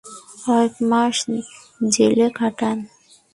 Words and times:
কয়েকমাস 0.43 1.17
জেলে 1.93 2.27
কাটান। 2.37 2.77